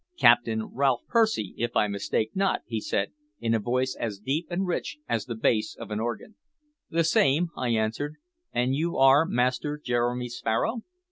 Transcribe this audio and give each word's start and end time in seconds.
"Captain 0.17 0.63
Ralph 0.65 1.01
Percy, 1.07 1.53
if 1.57 1.75
I 1.75 1.87
mistake 1.87 2.31
not?" 2.33 2.63
he 2.65 2.81
said, 2.81 3.11
in 3.39 3.53
a 3.53 3.59
voice 3.59 3.95
as 3.99 4.17
deep 4.17 4.47
and 4.49 4.65
rich 4.65 4.97
as 5.07 5.25
the 5.25 5.35
bass 5.35 5.75
of 5.75 5.91
an 5.91 5.99
organ. 5.99 6.37
"The 6.89 7.03
same," 7.03 7.49
I 7.55 7.69
answered. 7.75 8.15
"And 8.51 8.73
you 8.73 8.97
are 8.97 9.27
Master 9.27 9.77
Jeremy 9.77 10.29
Sparrow?" 10.29 10.81